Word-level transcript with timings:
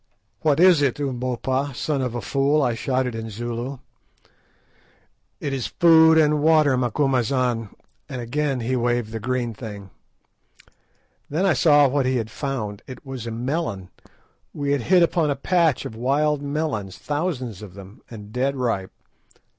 "What 0.39 0.59
is 0.59 0.81
it, 0.81 0.99
Umbopa, 0.99 1.75
son 1.75 2.01
of 2.01 2.15
a 2.15 2.21
fool?" 2.21 2.63
I 2.63 2.73
shouted 2.73 3.13
in 3.13 3.29
Zulu. 3.29 3.77
"It 5.39 5.53
is 5.53 5.67
food 5.67 6.17
and 6.17 6.41
water, 6.41 6.75
Macumazahn," 6.75 7.69
and 8.09 8.19
again 8.19 8.61
he 8.61 8.75
waved 8.75 9.11
the 9.11 9.19
green 9.19 9.53
thing. 9.53 9.91
Then 11.29 11.45
I 11.45 11.53
saw 11.53 11.87
what 11.87 12.07
he 12.07 12.15
had 12.15 12.31
found. 12.31 12.81
It 12.87 13.05
was 13.05 13.27
a 13.27 13.31
melon. 13.31 13.89
We 14.55 14.71
had 14.71 14.81
hit 14.81 15.03
upon 15.03 15.29
a 15.29 15.35
patch 15.35 15.85
of 15.85 15.95
wild 15.95 16.41
melons, 16.41 16.97
thousands 16.97 17.61
of 17.61 17.75
them, 17.75 18.01
and 18.09 18.33
dead 18.33 18.55
ripe. 18.55 18.91